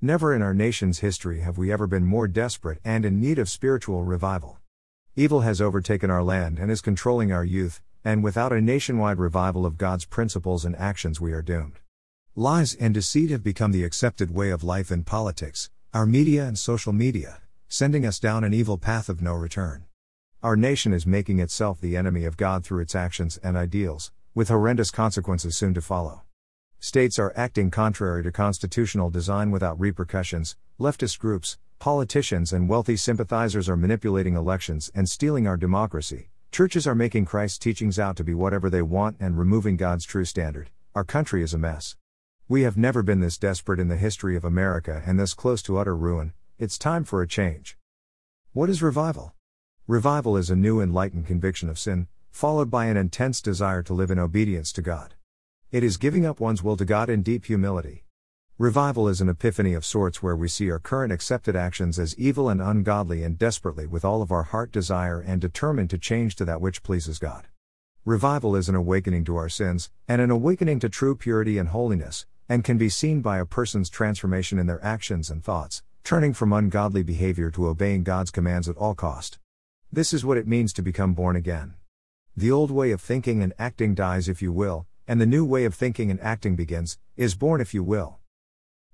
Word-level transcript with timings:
Never 0.00 0.32
in 0.32 0.42
our 0.42 0.54
nation's 0.54 1.00
history 1.00 1.40
have 1.40 1.58
we 1.58 1.72
ever 1.72 1.88
been 1.88 2.06
more 2.06 2.28
desperate 2.28 2.78
and 2.84 3.04
in 3.04 3.20
need 3.20 3.36
of 3.36 3.48
spiritual 3.48 4.04
revival. 4.04 4.58
Evil 5.16 5.40
has 5.40 5.60
overtaken 5.60 6.08
our 6.08 6.22
land 6.22 6.60
and 6.60 6.70
is 6.70 6.80
controlling 6.80 7.32
our 7.32 7.44
youth, 7.44 7.82
and 8.04 8.22
without 8.22 8.52
a 8.52 8.60
nationwide 8.60 9.18
revival 9.18 9.66
of 9.66 9.76
God's 9.76 10.04
principles 10.04 10.64
and 10.64 10.76
actions, 10.76 11.20
we 11.20 11.32
are 11.32 11.42
doomed. 11.42 11.80
Lies 12.36 12.76
and 12.76 12.94
deceit 12.94 13.30
have 13.30 13.42
become 13.42 13.72
the 13.72 13.82
accepted 13.82 14.32
way 14.32 14.50
of 14.50 14.62
life 14.62 14.92
in 14.92 15.02
politics, 15.02 15.68
our 15.92 16.06
media, 16.06 16.44
and 16.44 16.56
social 16.56 16.92
media, 16.92 17.40
sending 17.66 18.06
us 18.06 18.20
down 18.20 18.44
an 18.44 18.54
evil 18.54 18.78
path 18.78 19.08
of 19.08 19.20
no 19.20 19.34
return. 19.34 19.86
Our 20.44 20.54
nation 20.54 20.92
is 20.92 21.08
making 21.08 21.40
itself 21.40 21.80
the 21.80 21.96
enemy 21.96 22.24
of 22.24 22.36
God 22.36 22.64
through 22.64 22.82
its 22.82 22.94
actions 22.94 23.36
and 23.42 23.56
ideals, 23.56 24.12
with 24.32 24.48
horrendous 24.48 24.92
consequences 24.92 25.56
soon 25.56 25.74
to 25.74 25.80
follow. 25.80 26.22
States 26.80 27.18
are 27.18 27.32
acting 27.34 27.72
contrary 27.72 28.22
to 28.22 28.30
constitutional 28.30 29.10
design 29.10 29.50
without 29.50 29.80
repercussions, 29.80 30.56
leftist 30.78 31.18
groups, 31.18 31.58
politicians, 31.80 32.52
and 32.52 32.68
wealthy 32.68 32.96
sympathizers 32.96 33.68
are 33.68 33.76
manipulating 33.76 34.36
elections 34.36 34.88
and 34.94 35.08
stealing 35.08 35.48
our 35.48 35.56
democracy, 35.56 36.28
churches 36.52 36.86
are 36.86 36.94
making 36.94 37.24
Christ's 37.24 37.58
teachings 37.58 37.98
out 37.98 38.14
to 38.14 38.22
be 38.22 38.32
whatever 38.32 38.70
they 38.70 38.80
want 38.80 39.16
and 39.18 39.36
removing 39.36 39.76
God's 39.76 40.04
true 40.04 40.24
standard. 40.24 40.70
Our 40.94 41.02
country 41.02 41.42
is 41.42 41.52
a 41.52 41.58
mess. 41.58 41.96
We 42.46 42.62
have 42.62 42.76
never 42.76 43.02
been 43.02 43.18
this 43.18 43.38
desperate 43.38 43.80
in 43.80 43.88
the 43.88 43.96
history 43.96 44.36
of 44.36 44.44
America 44.44 45.02
and 45.04 45.18
this 45.18 45.34
close 45.34 45.62
to 45.62 45.78
utter 45.78 45.96
ruin, 45.96 46.32
it's 46.60 46.78
time 46.78 47.02
for 47.02 47.22
a 47.22 47.28
change. 47.28 47.76
What 48.52 48.70
is 48.70 48.82
revival? 48.82 49.34
Revival 49.88 50.36
is 50.36 50.48
a 50.48 50.54
new 50.54 50.80
enlightened 50.80 51.26
conviction 51.26 51.68
of 51.68 51.78
sin, 51.78 52.06
followed 52.30 52.70
by 52.70 52.86
an 52.86 52.96
intense 52.96 53.42
desire 53.42 53.82
to 53.82 53.94
live 53.94 54.12
in 54.12 54.18
obedience 54.20 54.72
to 54.74 54.82
God. 54.82 55.14
It 55.70 55.84
is 55.84 55.98
giving 55.98 56.24
up 56.24 56.40
one's 56.40 56.62
will 56.62 56.78
to 56.78 56.86
God 56.86 57.10
in 57.10 57.22
deep 57.22 57.44
humility. 57.44 58.06
Revival 58.56 59.06
is 59.06 59.20
an 59.20 59.28
epiphany 59.28 59.74
of 59.74 59.84
sorts 59.84 60.22
where 60.22 60.34
we 60.34 60.48
see 60.48 60.70
our 60.70 60.78
current 60.78 61.12
accepted 61.12 61.54
actions 61.54 61.98
as 61.98 62.16
evil 62.16 62.48
and 62.48 62.62
ungodly 62.62 63.22
and 63.22 63.38
desperately 63.38 63.86
with 63.86 64.02
all 64.02 64.22
of 64.22 64.32
our 64.32 64.44
heart 64.44 64.72
desire 64.72 65.20
and 65.20 65.42
determined 65.42 65.90
to 65.90 65.98
change 65.98 66.36
to 66.36 66.46
that 66.46 66.62
which 66.62 66.82
pleases 66.82 67.18
God. 67.18 67.48
Revival 68.06 68.56
is 68.56 68.70
an 68.70 68.76
awakening 68.76 69.26
to 69.26 69.36
our 69.36 69.50
sins, 69.50 69.90
and 70.08 70.22
an 70.22 70.30
awakening 70.30 70.80
to 70.80 70.88
true 70.88 71.14
purity 71.14 71.58
and 71.58 71.68
holiness, 71.68 72.24
and 72.48 72.64
can 72.64 72.78
be 72.78 72.88
seen 72.88 73.20
by 73.20 73.36
a 73.36 73.44
person's 73.44 73.90
transformation 73.90 74.58
in 74.58 74.66
their 74.66 74.82
actions 74.82 75.28
and 75.28 75.44
thoughts, 75.44 75.82
turning 76.02 76.32
from 76.32 76.54
ungodly 76.54 77.02
behavior 77.02 77.50
to 77.50 77.68
obeying 77.68 78.04
God's 78.04 78.30
commands 78.30 78.70
at 78.70 78.76
all 78.78 78.94
cost. 78.94 79.38
This 79.92 80.14
is 80.14 80.24
what 80.24 80.38
it 80.38 80.48
means 80.48 80.72
to 80.72 80.82
become 80.82 81.12
born 81.12 81.36
again. 81.36 81.74
The 82.34 82.50
old 82.50 82.70
way 82.70 82.90
of 82.90 83.02
thinking 83.02 83.42
and 83.42 83.52
acting 83.58 83.94
dies 83.94 84.30
if 84.30 84.40
you 84.40 84.50
will, 84.50 84.86
and 85.08 85.18
the 85.18 85.26
new 85.26 85.44
way 85.44 85.64
of 85.64 85.74
thinking 85.74 86.10
and 86.10 86.20
acting 86.20 86.54
begins, 86.54 86.98
is 87.16 87.34
born 87.34 87.62
if 87.62 87.72
you 87.72 87.82
will. 87.82 88.18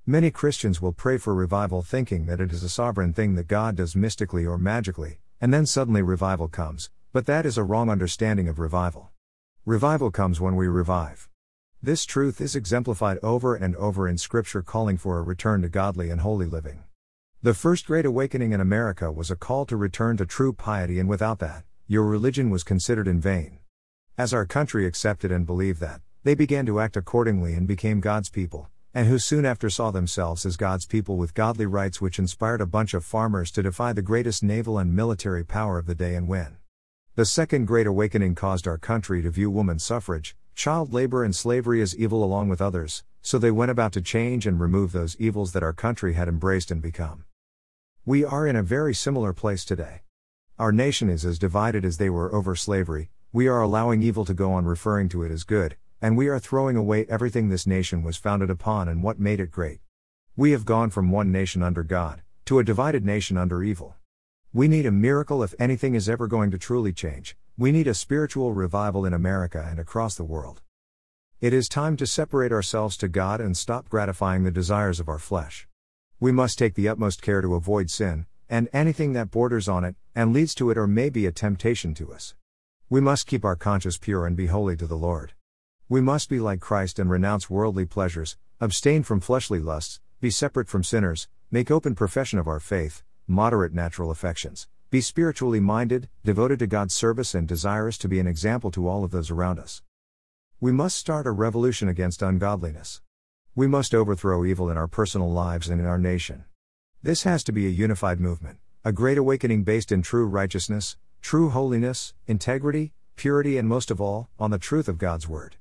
Many 0.06 0.30
Christians 0.30 0.80
will 0.80 0.92
pray 0.92 1.18
for 1.18 1.34
revival 1.34 1.82
thinking 1.82 2.26
that 2.26 2.40
it 2.40 2.52
is 2.52 2.62
a 2.62 2.68
sovereign 2.68 3.12
thing 3.12 3.34
that 3.34 3.48
God 3.48 3.74
does 3.74 3.96
mystically 3.96 4.46
or 4.46 4.56
magically, 4.56 5.18
and 5.40 5.52
then 5.52 5.66
suddenly 5.66 6.02
revival 6.02 6.46
comes, 6.46 6.88
but 7.12 7.26
that 7.26 7.44
is 7.44 7.58
a 7.58 7.64
wrong 7.64 7.90
understanding 7.90 8.46
of 8.48 8.60
revival. 8.60 9.10
Revival 9.66 10.12
comes 10.12 10.40
when 10.40 10.54
we 10.54 10.68
revive. 10.68 11.28
This 11.82 12.04
truth 12.04 12.40
is 12.40 12.54
exemplified 12.54 13.18
over 13.22 13.56
and 13.56 13.74
over 13.76 14.06
in 14.06 14.16
Scripture 14.16 14.62
calling 14.62 14.96
for 14.96 15.18
a 15.18 15.22
return 15.22 15.62
to 15.62 15.68
godly 15.68 16.10
and 16.10 16.20
holy 16.20 16.46
living. 16.46 16.84
The 17.42 17.54
first 17.54 17.86
great 17.86 18.06
awakening 18.06 18.52
in 18.52 18.60
America 18.60 19.10
was 19.10 19.30
a 19.30 19.36
call 19.36 19.66
to 19.66 19.76
return 19.76 20.16
to 20.18 20.26
true 20.26 20.52
piety, 20.52 21.00
and 21.00 21.08
without 21.08 21.40
that, 21.40 21.64
your 21.88 22.04
religion 22.04 22.50
was 22.50 22.62
considered 22.62 23.08
in 23.08 23.20
vain. 23.20 23.58
As 24.16 24.32
our 24.32 24.46
country 24.46 24.86
accepted 24.86 25.32
and 25.32 25.44
believed 25.44 25.80
that, 25.80 26.00
they 26.22 26.36
began 26.36 26.66
to 26.66 26.78
act 26.78 26.96
accordingly 26.96 27.54
and 27.54 27.66
became 27.66 27.98
God's 27.98 28.28
people, 28.28 28.68
and 28.94 29.08
who 29.08 29.18
soon 29.18 29.44
after 29.44 29.68
saw 29.68 29.90
themselves 29.90 30.46
as 30.46 30.56
God's 30.56 30.86
people 30.86 31.16
with 31.16 31.34
godly 31.34 31.66
rights, 31.66 32.00
which 32.00 32.20
inspired 32.20 32.60
a 32.60 32.66
bunch 32.66 32.94
of 32.94 33.04
farmers 33.04 33.50
to 33.50 33.62
defy 33.64 33.92
the 33.92 34.02
greatest 34.02 34.40
naval 34.40 34.78
and 34.78 34.94
military 34.94 35.44
power 35.44 35.78
of 35.78 35.86
the 35.86 35.96
day 35.96 36.14
and 36.14 36.28
win. 36.28 36.58
The 37.16 37.24
Second 37.24 37.66
Great 37.66 37.88
Awakening 37.88 38.36
caused 38.36 38.68
our 38.68 38.78
country 38.78 39.20
to 39.20 39.30
view 39.30 39.50
woman 39.50 39.80
suffrage, 39.80 40.36
child 40.54 40.92
labor, 40.92 41.24
and 41.24 41.34
slavery 41.34 41.82
as 41.82 41.96
evil 41.96 42.22
along 42.22 42.48
with 42.48 42.62
others, 42.62 43.02
so 43.20 43.36
they 43.36 43.50
went 43.50 43.72
about 43.72 43.90
to 43.94 44.00
change 44.00 44.46
and 44.46 44.60
remove 44.60 44.92
those 44.92 45.16
evils 45.18 45.50
that 45.54 45.64
our 45.64 45.72
country 45.72 46.12
had 46.12 46.28
embraced 46.28 46.70
and 46.70 46.80
become. 46.80 47.24
We 48.04 48.24
are 48.24 48.46
in 48.46 48.54
a 48.54 48.62
very 48.62 48.94
similar 48.94 49.32
place 49.32 49.64
today. 49.64 50.02
Our 50.56 50.70
nation 50.70 51.10
is 51.10 51.24
as 51.24 51.36
divided 51.36 51.84
as 51.84 51.96
they 51.96 52.10
were 52.10 52.32
over 52.32 52.54
slavery, 52.54 53.10
we 53.34 53.48
are 53.48 53.62
allowing 53.62 54.00
evil 54.00 54.24
to 54.24 54.32
go 54.32 54.52
on 54.52 54.64
referring 54.64 55.08
to 55.08 55.24
it 55.24 55.32
as 55.32 55.42
good, 55.42 55.76
and 56.00 56.16
we 56.16 56.28
are 56.28 56.38
throwing 56.38 56.76
away 56.76 57.04
everything 57.08 57.48
this 57.48 57.66
nation 57.66 58.04
was 58.04 58.16
founded 58.16 58.48
upon 58.48 58.86
and 58.86 59.02
what 59.02 59.18
made 59.18 59.40
it 59.40 59.50
great. 59.50 59.80
We 60.36 60.52
have 60.52 60.64
gone 60.64 60.90
from 60.90 61.10
one 61.10 61.32
nation 61.32 61.60
under 61.60 61.82
God, 61.82 62.22
to 62.44 62.60
a 62.60 62.64
divided 62.64 63.04
nation 63.04 63.36
under 63.36 63.64
evil. 63.64 63.96
We 64.52 64.68
need 64.68 64.86
a 64.86 64.92
miracle 64.92 65.42
if 65.42 65.52
anything 65.58 65.96
is 65.96 66.08
ever 66.08 66.28
going 66.28 66.52
to 66.52 66.58
truly 66.58 66.92
change, 66.92 67.36
we 67.58 67.72
need 67.72 67.88
a 67.88 67.94
spiritual 67.94 68.52
revival 68.52 69.04
in 69.04 69.12
America 69.12 69.66
and 69.68 69.80
across 69.80 70.14
the 70.14 70.22
world. 70.22 70.62
It 71.40 71.52
is 71.52 71.68
time 71.68 71.96
to 71.96 72.06
separate 72.06 72.52
ourselves 72.52 72.96
to 72.98 73.08
God 73.08 73.40
and 73.40 73.56
stop 73.56 73.88
gratifying 73.88 74.44
the 74.44 74.52
desires 74.52 75.00
of 75.00 75.08
our 75.08 75.18
flesh. 75.18 75.66
We 76.20 76.30
must 76.30 76.56
take 76.56 76.74
the 76.74 76.86
utmost 76.86 77.20
care 77.20 77.40
to 77.40 77.56
avoid 77.56 77.90
sin, 77.90 78.26
and 78.48 78.68
anything 78.72 79.12
that 79.14 79.32
borders 79.32 79.68
on 79.68 79.82
it, 79.82 79.96
and 80.14 80.32
leads 80.32 80.54
to 80.54 80.70
it 80.70 80.78
or 80.78 80.86
may 80.86 81.10
be 81.10 81.26
a 81.26 81.32
temptation 81.32 81.94
to 81.94 82.12
us. 82.12 82.36
We 82.90 83.00
must 83.00 83.26
keep 83.26 83.46
our 83.46 83.56
conscience 83.56 83.96
pure 83.96 84.26
and 84.26 84.36
be 84.36 84.46
holy 84.46 84.76
to 84.76 84.86
the 84.86 84.94
Lord. 84.94 85.32
We 85.88 86.02
must 86.02 86.28
be 86.28 86.38
like 86.38 86.60
Christ 86.60 86.98
and 86.98 87.08
renounce 87.08 87.48
worldly 87.48 87.86
pleasures, 87.86 88.36
abstain 88.60 89.02
from 89.02 89.20
fleshly 89.20 89.58
lusts, 89.58 90.00
be 90.20 90.28
separate 90.28 90.68
from 90.68 90.84
sinners, 90.84 91.26
make 91.50 91.70
open 91.70 91.94
profession 91.94 92.38
of 92.38 92.46
our 92.46 92.60
faith, 92.60 93.02
moderate 93.26 93.72
natural 93.72 94.10
affections, 94.10 94.68
be 94.90 95.00
spiritually 95.00 95.60
minded, 95.60 96.10
devoted 96.24 96.58
to 96.58 96.66
God's 96.66 96.92
service, 96.92 97.34
and 97.34 97.48
desirous 97.48 97.96
to 97.98 98.08
be 98.08 98.20
an 98.20 98.26
example 98.26 98.70
to 98.72 98.86
all 98.86 99.02
of 99.02 99.12
those 99.12 99.30
around 99.30 99.58
us. 99.58 99.82
We 100.60 100.70
must 100.70 100.98
start 100.98 101.26
a 101.26 101.30
revolution 101.30 101.88
against 101.88 102.20
ungodliness. 102.20 103.00
We 103.54 103.66
must 103.66 103.94
overthrow 103.94 104.44
evil 104.44 104.68
in 104.68 104.76
our 104.76 104.88
personal 104.88 105.32
lives 105.32 105.70
and 105.70 105.80
in 105.80 105.86
our 105.86 105.98
nation. 105.98 106.44
This 107.02 107.22
has 107.22 107.42
to 107.44 107.52
be 107.52 107.66
a 107.66 107.70
unified 107.70 108.20
movement, 108.20 108.58
a 108.84 108.92
great 108.92 109.16
awakening 109.16 109.64
based 109.64 109.90
in 109.90 110.02
true 110.02 110.26
righteousness, 110.26 110.98
true 111.24 111.48
holiness, 111.48 112.12
integrity, 112.26 112.92
purity, 113.16 113.56
and 113.56 113.66
most 113.66 113.90
of 113.90 113.98
all, 113.98 114.28
on 114.38 114.50
the 114.50 114.58
truth 114.58 114.88
of 114.88 114.98
God's 114.98 115.26
Word. 115.26 115.56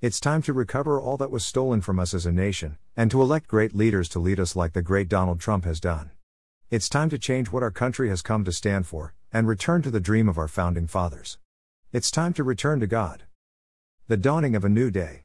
It's 0.00 0.18
time 0.18 0.40
to 0.40 0.54
recover 0.54 0.98
all 0.98 1.18
that 1.18 1.30
was 1.30 1.44
stolen 1.44 1.82
from 1.82 2.00
us 2.00 2.14
as 2.14 2.24
a 2.24 2.32
nation, 2.32 2.78
and 2.96 3.10
to 3.10 3.20
elect 3.20 3.46
great 3.46 3.74
leaders 3.74 4.08
to 4.08 4.18
lead 4.18 4.40
us 4.40 4.56
like 4.56 4.72
the 4.72 4.80
great 4.80 5.10
Donald 5.10 5.38
Trump 5.38 5.66
has 5.66 5.80
done. 5.80 6.12
It's 6.70 6.88
time 6.88 7.10
to 7.10 7.18
change 7.18 7.52
what 7.52 7.62
our 7.62 7.70
country 7.70 8.08
has 8.08 8.22
come 8.22 8.42
to 8.44 8.52
stand 8.52 8.86
for, 8.86 9.12
and 9.30 9.46
return 9.46 9.82
to 9.82 9.90
the 9.90 10.00
dream 10.00 10.30
of 10.30 10.38
our 10.38 10.48
founding 10.48 10.86
fathers. 10.86 11.36
It's 11.92 12.10
time 12.10 12.32
to 12.32 12.42
return 12.42 12.80
to 12.80 12.86
God. 12.86 13.24
The 14.08 14.16
dawning 14.16 14.56
of 14.56 14.64
a 14.64 14.70
new 14.70 14.90
day. 14.90 15.24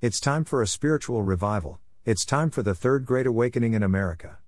It's 0.00 0.20
time 0.20 0.44
for 0.44 0.62
a 0.62 0.68
spiritual 0.68 1.22
revival, 1.24 1.80
it's 2.04 2.24
time 2.24 2.48
for 2.48 2.62
the 2.62 2.76
third 2.76 3.06
great 3.06 3.26
awakening 3.26 3.74
in 3.74 3.82
America. 3.82 4.38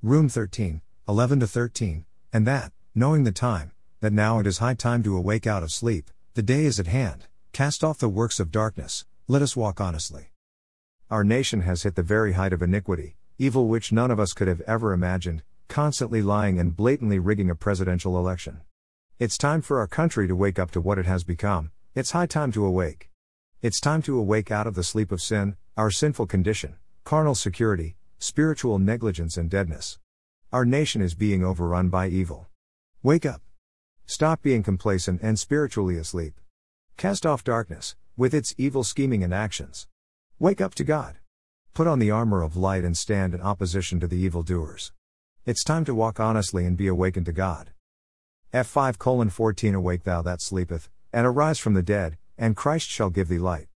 Room 0.00 0.28
13, 0.28 0.80
11 1.08 1.40
to 1.40 1.46
13, 1.48 2.04
and 2.32 2.46
that, 2.46 2.72
knowing 2.94 3.24
the 3.24 3.32
time, 3.32 3.72
that 4.00 4.12
now 4.14 4.38
it 4.38 4.46
is 4.46 4.58
high 4.58 4.74
time 4.74 5.02
to 5.02 5.16
awake 5.16 5.46
out 5.46 5.62
of 5.62 5.70
sleep, 5.70 6.10
the 6.32 6.42
day 6.42 6.64
is 6.64 6.80
at 6.80 6.86
hand, 6.86 7.26
cast 7.52 7.84
off 7.84 7.98
the 7.98 8.08
works 8.08 8.40
of 8.40 8.50
darkness, 8.50 9.04
let 9.28 9.42
us 9.42 9.54
walk 9.54 9.80
honestly. 9.80 10.30
Our 11.10 11.22
nation 11.22 11.62
has 11.62 11.82
hit 11.82 11.96
the 11.96 12.02
very 12.02 12.32
height 12.32 12.54
of 12.54 12.62
iniquity, 12.62 13.16
evil 13.36 13.68
which 13.68 13.92
none 13.92 14.10
of 14.10 14.18
us 14.18 14.32
could 14.32 14.48
have 14.48 14.62
ever 14.62 14.94
imagined, 14.94 15.42
constantly 15.68 16.22
lying 16.22 16.58
and 16.58 16.74
blatantly 16.74 17.18
rigging 17.18 17.50
a 17.50 17.54
presidential 17.54 18.16
election. 18.16 18.62
It's 19.18 19.36
time 19.36 19.60
for 19.60 19.80
our 19.80 19.86
country 19.86 20.26
to 20.28 20.34
wake 20.34 20.58
up 20.58 20.70
to 20.70 20.80
what 20.80 20.98
it 20.98 21.06
has 21.06 21.22
become, 21.22 21.70
it's 21.94 22.12
high 22.12 22.26
time 22.26 22.52
to 22.52 22.64
awake. 22.64 23.10
It's 23.60 23.80
time 23.80 24.00
to 24.02 24.18
awake 24.18 24.50
out 24.50 24.66
of 24.66 24.74
the 24.74 24.82
sleep 24.82 25.12
of 25.12 25.20
sin, 25.20 25.56
our 25.76 25.90
sinful 25.90 26.26
condition, 26.26 26.76
carnal 27.04 27.34
security, 27.34 27.96
spiritual 28.18 28.78
negligence, 28.78 29.36
and 29.36 29.50
deadness. 29.50 29.98
Our 30.52 30.64
nation 30.64 31.02
is 31.02 31.14
being 31.14 31.44
overrun 31.44 31.90
by 31.90 32.08
evil. 32.08 32.46
Wake 33.02 33.26
up. 33.26 33.42
Stop 34.10 34.42
being 34.42 34.64
complacent 34.64 35.20
and 35.22 35.38
spiritually 35.38 35.96
asleep. 35.96 36.40
Cast 36.96 37.24
off 37.24 37.44
darkness, 37.44 37.94
with 38.16 38.34
its 38.34 38.52
evil 38.58 38.82
scheming 38.82 39.22
and 39.22 39.32
actions. 39.32 39.86
Wake 40.40 40.60
up 40.60 40.74
to 40.74 40.82
God. 40.82 41.18
Put 41.74 41.86
on 41.86 42.00
the 42.00 42.10
armor 42.10 42.42
of 42.42 42.56
light 42.56 42.82
and 42.82 42.96
stand 42.96 43.34
in 43.34 43.40
opposition 43.40 44.00
to 44.00 44.08
the 44.08 44.16
evildoers. 44.16 44.90
It's 45.46 45.62
time 45.62 45.84
to 45.84 45.94
walk 45.94 46.18
honestly 46.18 46.66
and 46.66 46.76
be 46.76 46.88
awakened 46.88 47.26
to 47.26 47.32
God. 47.32 47.70
F5 48.52 48.98
colon 48.98 49.30
14 49.30 49.76
Awake 49.76 50.02
thou 50.02 50.22
that 50.22 50.40
sleepeth, 50.40 50.90
and 51.12 51.24
arise 51.24 51.60
from 51.60 51.74
the 51.74 51.80
dead, 51.80 52.18
and 52.36 52.56
Christ 52.56 52.88
shall 52.88 53.10
give 53.10 53.28
thee 53.28 53.38
light. 53.38 53.68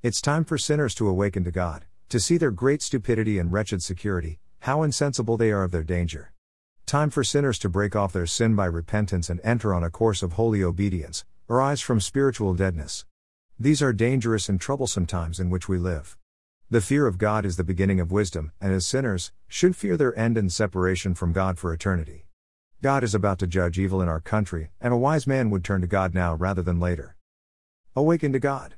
It's 0.00 0.20
time 0.20 0.44
for 0.44 0.58
sinners 0.58 0.94
to 0.94 1.08
awaken 1.08 1.42
to 1.42 1.50
God, 1.50 1.86
to 2.10 2.20
see 2.20 2.36
their 2.36 2.52
great 2.52 2.82
stupidity 2.82 3.40
and 3.40 3.52
wretched 3.52 3.82
security, 3.82 4.38
how 4.60 4.84
insensible 4.84 5.36
they 5.36 5.50
are 5.50 5.64
of 5.64 5.72
their 5.72 5.82
danger. 5.82 6.30
Time 6.86 7.10
for 7.10 7.24
sinners 7.24 7.58
to 7.58 7.68
break 7.68 7.96
off 7.96 8.12
their 8.12 8.26
sin 8.26 8.54
by 8.54 8.66
repentance 8.66 9.28
and 9.28 9.40
enter 9.42 9.74
on 9.74 9.82
a 9.82 9.90
course 9.90 10.22
of 10.22 10.34
holy 10.34 10.62
obedience, 10.62 11.24
arise 11.50 11.80
from 11.80 12.00
spiritual 12.00 12.54
deadness. 12.54 13.04
These 13.58 13.82
are 13.82 13.92
dangerous 13.92 14.48
and 14.48 14.60
troublesome 14.60 15.06
times 15.06 15.40
in 15.40 15.50
which 15.50 15.68
we 15.68 15.78
live. 15.78 16.16
The 16.70 16.80
fear 16.80 17.08
of 17.08 17.18
God 17.18 17.44
is 17.44 17.56
the 17.56 17.64
beginning 17.64 17.98
of 17.98 18.12
wisdom, 18.12 18.52
and 18.60 18.72
as 18.72 18.86
sinners, 18.86 19.32
should 19.48 19.74
fear 19.74 19.96
their 19.96 20.16
end 20.16 20.38
and 20.38 20.52
separation 20.52 21.16
from 21.16 21.32
God 21.32 21.58
for 21.58 21.72
eternity. 21.72 22.26
God 22.82 23.02
is 23.02 23.16
about 23.16 23.40
to 23.40 23.48
judge 23.48 23.80
evil 23.80 24.00
in 24.00 24.08
our 24.08 24.20
country, 24.20 24.70
and 24.80 24.94
a 24.94 24.96
wise 24.96 25.26
man 25.26 25.50
would 25.50 25.64
turn 25.64 25.80
to 25.80 25.88
God 25.88 26.14
now 26.14 26.36
rather 26.36 26.62
than 26.62 26.78
later. 26.78 27.16
Awaken 27.96 28.32
to 28.32 28.38
God. 28.38 28.74